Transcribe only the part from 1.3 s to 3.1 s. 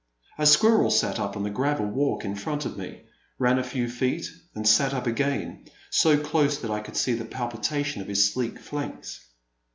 on the gravel walk in front of me,